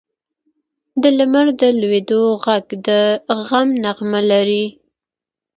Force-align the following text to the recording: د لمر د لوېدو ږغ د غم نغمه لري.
د 1.01 1.03
لمر 1.17 1.47
د 1.61 1.63
لوېدو 1.79 2.21
ږغ 2.43 2.65
د 2.87 2.89
غم 3.47 3.69
نغمه 3.83 4.21
لري. 4.31 4.65